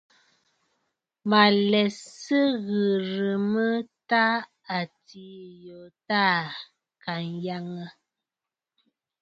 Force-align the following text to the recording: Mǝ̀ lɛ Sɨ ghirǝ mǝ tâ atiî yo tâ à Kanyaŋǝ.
Mǝ̀ 1.29 1.47
lɛ 1.71 1.83
Sɨ 2.19 2.39
ghirǝ 2.65 3.31
mǝ 3.51 3.67
tâ 4.09 4.23
atiî 4.77 5.29
yo 5.65 5.79
tâ 6.07 6.21
à 6.29 6.35
Kanyaŋǝ. 7.03 7.85